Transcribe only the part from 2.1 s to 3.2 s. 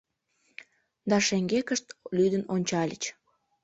лӱдын ончальыч.